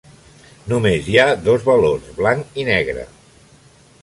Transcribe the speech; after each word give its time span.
Només 0.71 1.11
hi 1.11 1.19
ha 1.21 1.27
dos 1.49 1.67
valors: 1.69 2.09
blanc 2.23 2.59
i 2.63 2.67
negre. 2.71 3.07